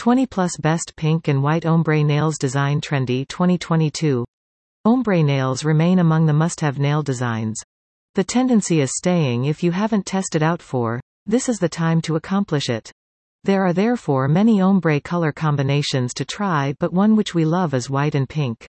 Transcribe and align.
20 0.00 0.24
plus 0.24 0.56
best 0.56 0.94
pink 0.96 1.28
and 1.28 1.42
white 1.42 1.66
ombre 1.66 2.02
nails 2.02 2.38
design 2.38 2.80
trendy 2.80 3.28
2022. 3.28 4.24
Ombre 4.86 5.22
nails 5.22 5.62
remain 5.62 5.98
among 5.98 6.24
the 6.24 6.32
must-have 6.32 6.78
nail 6.78 7.02
designs. 7.02 7.60
The 8.14 8.24
tendency 8.24 8.80
is 8.80 8.96
staying 8.96 9.44
if 9.44 9.62
you 9.62 9.72
haven't 9.72 10.06
tested 10.06 10.42
out 10.42 10.62
for, 10.62 11.02
this 11.26 11.50
is 11.50 11.58
the 11.58 11.68
time 11.68 12.00
to 12.00 12.16
accomplish 12.16 12.70
it. 12.70 12.90
There 13.44 13.62
are 13.62 13.74
therefore 13.74 14.26
many 14.26 14.62
ombre 14.62 15.02
color 15.02 15.32
combinations 15.32 16.14
to 16.14 16.24
try 16.24 16.74
but 16.78 16.94
one 16.94 17.14
which 17.14 17.34
we 17.34 17.44
love 17.44 17.74
is 17.74 17.90
white 17.90 18.14
and 18.14 18.26
pink. 18.26 18.66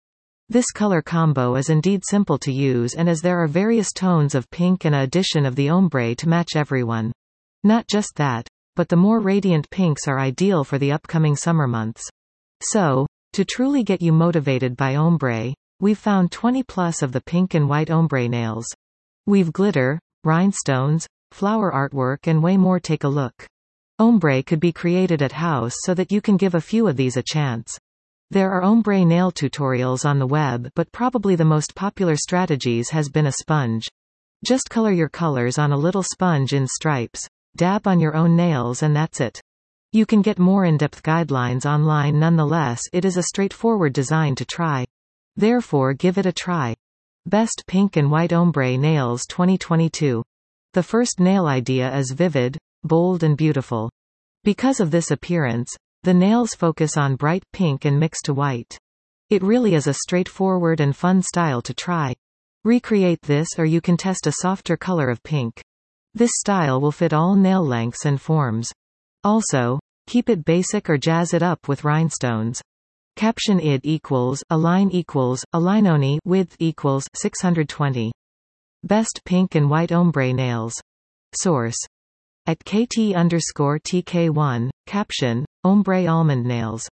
This 0.50 0.72
color 0.72 1.04
combo 1.04 1.58
is 1.58 1.70
indeed 1.70 2.02
simple 2.10 2.40
to 2.40 2.52
use 2.52 2.96
and 2.96 3.08
as 3.08 3.22
there 3.22 3.38
are 3.38 3.48
various 3.48 3.94
tones 3.94 4.34
of 4.34 4.50
pink 4.50 4.84
and 4.84 4.96
a 4.96 5.02
addition 5.02 5.46
of 5.46 5.56
the 5.56 5.70
ombre 5.70 6.16
to 6.16 6.28
match 6.28 6.56
everyone. 6.56 7.12
Not 7.64 7.86
just 7.88 8.16
that, 8.16 8.48
but 8.80 8.88
the 8.88 8.96
more 8.96 9.20
radiant 9.20 9.70
pinks 9.72 10.08
are 10.08 10.22
ideal 10.22 10.64
for 10.64 10.78
the 10.78 10.94
upcoming 10.94 11.36
summer 11.36 11.68
months. 11.68 12.02
So, 12.64 13.08
to 13.34 13.44
truly 13.44 13.84
get 13.84 14.02
you 14.02 14.14
motivated 14.14 14.78
by 14.78 14.96
ombre, 14.96 15.54
we've 15.82 15.98
found 15.98 16.32
20 16.32 16.64
plus 16.64 17.02
of 17.02 17.12
the 17.12 17.20
pink 17.20 17.56
and 17.56 17.68
white 17.68 17.90
ombre 17.90 18.30
nails. 18.30 18.66
We've 19.26 19.52
glitter, 19.52 20.00
rhinestones, 20.24 21.06
flower 21.32 21.74
artwork 21.74 22.20
and 22.28 22.42
way 22.42 22.56
more 22.56 22.80
take 22.80 23.04
a 23.04 23.10
look. 23.10 23.46
Ombre 24.00 24.44
could 24.44 24.62
be 24.62 24.72
created 24.72 25.22
at 25.22 25.34
house 25.34 25.76
so 25.80 25.94
that 25.96 26.14
you 26.14 26.22
can 26.22 26.38
give 26.38 26.56
a 26.56 26.62
few 26.62 26.88
of 26.88 26.96
these 26.96 27.18
a 27.18 27.22
chance. 27.22 27.78
There 28.32 28.50
are 28.50 28.64
ombre 28.64 29.04
nail 29.04 29.30
tutorials 29.30 30.06
on 30.06 30.20
the 30.20 30.26
web 30.26 30.72
but 30.74 30.94
probably 30.94 31.36
the 31.36 31.44
most 31.44 31.76
popular 31.76 32.16
strategies 32.16 32.92
has 32.92 33.10
been 33.10 33.26
a 33.26 33.34
sponge. 33.42 33.90
Just 34.46 34.70
color 34.70 34.94
your 34.94 35.10
colors 35.10 35.58
on 35.58 35.74
a 35.74 35.78
little 35.78 36.02
sponge 36.02 36.54
in 36.54 36.66
stripes, 36.66 37.28
dab 37.60 37.86
on 37.88 38.00
your 38.00 38.16
own 38.16 38.38
nails 38.38 38.84
and 38.84 38.96
that's 38.96 39.20
it. 39.20 39.42
You 39.92 40.06
can 40.06 40.22
get 40.22 40.40
more 40.40 40.64
in-depth 40.64 41.04
guidelines 41.04 41.66
online 41.66 42.18
nonetheless 42.18 42.82
it 42.94 43.04
is 43.04 43.18
a 43.18 43.24
straightforward 43.24 43.92
design 43.92 44.34
to 44.36 44.46
try. 44.46 44.86
Therefore 45.36 45.94
give 45.94 46.18
it 46.18 46.26
a 46.26 46.32
try. 46.32 46.74
Best 47.26 47.66
Pink 47.68 47.98
and 47.98 48.10
White 48.10 48.32
Ombre 48.32 48.78
Nails 48.78 49.26
2022. 49.28 50.24
The 50.72 50.84
first 50.84 51.20
nail 51.20 51.48
idea 51.48 51.94
is 51.94 52.12
vivid, 52.12 52.58
bold 52.86 53.24
and 53.24 53.36
beautiful. 53.36 53.92
Because 54.46 54.80
of 54.80 54.90
this 54.90 55.12
appearance, 55.12 55.70
the 56.04 56.14
nails 56.14 56.56
focus 56.56 56.96
on 56.96 57.18
bright 57.18 57.44
pink 57.52 57.84
and 57.84 58.00
mix 58.00 58.22
to 58.22 58.34
white. 58.34 58.78
It 59.30 59.44
really 59.44 59.76
is 59.76 59.86
a 59.86 59.96
straightforward 59.96 60.80
and 60.80 60.96
fun 60.96 61.22
style 61.24 61.62
to 61.64 61.74
try. 61.74 62.16
Recreate 62.64 63.22
this 63.24 63.50
or 63.58 63.66
you 63.66 63.82
can 63.82 63.98
test 63.98 64.28
a 64.28 64.32
softer 64.40 64.78
color 64.78 65.10
of 65.10 65.22
pink. 65.24 65.62
This 66.14 66.32
style 66.40 66.82
will 66.82 66.92
fit 66.92 67.14
all 67.14 67.36
nail 67.36 67.64
lengths 67.64 68.06
and 68.06 68.20
forms. 68.20 68.72
Also, 69.24 69.80
keep 70.08 70.30
it 70.30 70.44
basic 70.44 70.90
or 70.90 70.98
jazz 70.98 71.34
it 71.34 71.44
up 71.44 71.68
with 71.68 71.84
rhinestones. 71.84 72.62
Caption 73.16 73.60
id 73.60 73.82
equals, 73.84 74.44
align 74.50 74.90
equals, 74.92 75.44
alignoni 75.54 76.20
width 76.26 76.56
equals 76.60 77.06
620. 77.16 78.12
Best 78.84 79.22
pink 79.26 79.56
and 79.56 79.70
white 79.70 79.92
ombre 79.92 80.34
nails. 80.34 80.74
Source. 81.36 81.78
At 82.48 82.64
kt 82.64 83.14
underscore 83.14 83.78
tk1, 83.80 84.70
caption, 84.88 85.46
ombre 85.64 86.08
almond 86.08 86.46
nails. 86.46 86.88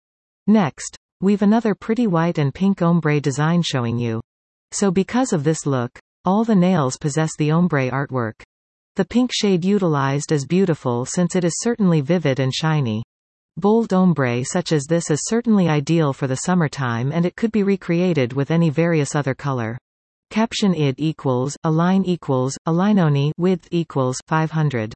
Next, 0.47 0.97
we've 1.21 1.41
another 1.43 1.73
pretty 1.75 2.07
white 2.07 2.37
and 2.37 2.53
pink 2.53 2.81
ombre 2.81 3.21
design 3.21 3.61
showing 3.61 3.97
you. 3.97 4.19
So 4.71 4.91
because 4.91 5.31
of 5.31 5.43
this 5.43 5.65
look, 5.65 5.97
all 6.25 6.43
the 6.43 6.55
nails 6.55 6.97
possess 6.97 7.29
the 7.37 7.51
ombre 7.51 7.89
artwork. 7.91 8.41
The 8.95 9.03
pink 9.03 9.31
shade 9.33 9.65
utilized 9.65 10.31
is 10.31 10.45
beautiful 10.45 11.05
since 11.05 11.35
it 11.35 11.43
is 11.43 11.59
certainly 11.59 11.99
vivid 11.99 12.39
and 12.39 12.53
shiny. 12.55 13.03
Bold 13.57 13.91
ombre 13.91 14.45
such 14.45 14.71
as 14.71 14.85
this 14.85 15.11
is 15.11 15.19
certainly 15.25 15.67
ideal 15.67 16.13
for 16.13 16.27
the 16.27 16.37
summertime 16.37 17.11
and 17.11 17.25
it 17.25 17.35
could 17.35 17.51
be 17.51 17.63
recreated 17.63 18.31
with 18.31 18.51
any 18.51 18.69
various 18.69 19.13
other 19.13 19.33
color. 19.35 19.77
Caption 20.29 20.73
id 20.73 20.95
equals, 20.97 21.57
align 21.65 22.05
equals, 22.05 22.57
alignoni 22.69 23.33
width 23.37 23.67
equals 23.69 24.17
500. 24.27 24.93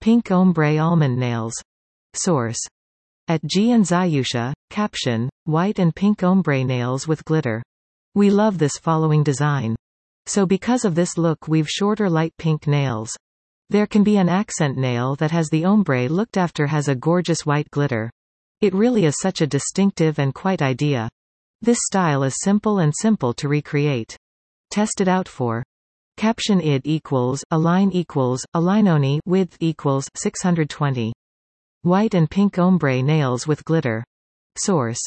Pink 0.00 0.30
ombre 0.30 0.78
almond 0.78 1.18
nails. 1.18 1.52
Source. 2.14 2.60
At 3.28 3.44
G 3.44 3.72
and 3.72 3.84
Zayusha, 3.84 4.54
caption, 4.70 5.28
white 5.44 5.78
and 5.78 5.94
pink 5.94 6.22
ombre 6.22 6.64
nails 6.64 7.06
with 7.06 7.26
glitter. 7.26 7.62
We 8.14 8.30
love 8.30 8.56
this 8.56 8.78
following 8.78 9.22
design. 9.22 9.76
So 10.28 10.44
because 10.44 10.84
of 10.84 10.94
this 10.94 11.16
look 11.16 11.48
we've 11.48 11.70
shorter 11.70 12.10
light 12.10 12.34
pink 12.36 12.66
nails. 12.66 13.16
There 13.70 13.86
can 13.86 14.02
be 14.02 14.16
an 14.16 14.30
accent 14.30 14.78
nail 14.78 15.14
that 15.16 15.30
has 15.30 15.50
the 15.50 15.66
ombre 15.66 16.08
looked 16.08 16.38
after 16.38 16.66
has 16.66 16.88
a 16.88 16.94
gorgeous 16.94 17.44
white 17.44 17.70
glitter. 17.70 18.10
It 18.62 18.74
really 18.74 19.04
is 19.04 19.16
such 19.20 19.42
a 19.42 19.46
distinctive 19.46 20.18
and 20.18 20.34
quite 20.34 20.62
idea. 20.62 21.08
This 21.60 21.78
style 21.82 22.22
is 22.22 22.40
simple 22.40 22.78
and 22.78 22.94
simple 22.96 23.34
to 23.34 23.48
recreate. 23.48 24.16
Test 24.70 25.00
it 25.00 25.08
out 25.08 25.28
for. 25.28 25.62
Caption 26.16 26.60
id 26.60 26.82
equals, 26.84 27.44
align 27.50 27.90
equals, 27.92 28.44
alignoni 28.56 29.20
width 29.26 29.56
equals 29.60 30.08
620. 30.14 31.12
White 31.82 32.14
and 32.14 32.30
pink 32.30 32.58
ombre 32.58 33.02
nails 33.02 33.46
with 33.46 33.64
glitter. 33.64 34.02
Source. 34.56 35.00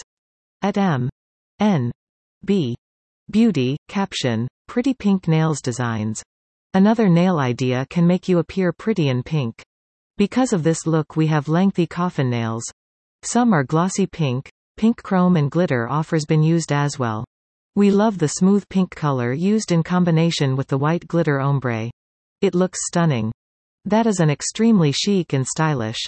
At 0.61 0.77
M. 0.77 1.09
N. 1.59 1.91
B. 2.45 2.75
Beauty, 3.29 3.77
caption, 3.87 4.47
pretty 4.67 4.93
pink 4.93 5.27
nails 5.27 5.61
designs. 5.61 6.23
Another 6.73 7.09
nail 7.09 7.37
idea 7.37 7.85
can 7.89 8.07
make 8.07 8.29
you 8.29 8.39
appear 8.39 8.71
pretty 8.71 9.09
in 9.09 9.23
pink. 9.23 9.61
Because 10.17 10.53
of 10.53 10.63
this 10.63 10.87
look 10.87 11.17
we 11.17 11.27
have 11.27 11.49
lengthy 11.49 11.85
coffin 11.85 12.29
nails. 12.29 12.63
Some 13.23 13.51
are 13.51 13.65
glossy 13.65 14.07
pink, 14.07 14.49
pink 14.77 15.03
chrome 15.03 15.35
and 15.35 15.51
glitter 15.51 15.89
offers 15.89 16.25
been 16.25 16.41
used 16.41 16.71
as 16.71 16.97
well. 16.97 17.25
We 17.75 17.91
love 17.91 18.19
the 18.19 18.29
smooth 18.29 18.67
pink 18.69 18.95
color 18.95 19.33
used 19.33 19.73
in 19.73 19.83
combination 19.83 20.55
with 20.55 20.67
the 20.67 20.77
white 20.77 21.05
glitter 21.07 21.41
ombre. 21.41 21.91
It 22.39 22.55
looks 22.55 22.79
stunning. 22.87 23.33
That 23.83 24.07
is 24.07 24.21
an 24.21 24.29
extremely 24.29 24.93
chic 24.93 25.33
and 25.33 25.45
stylish. 25.45 25.99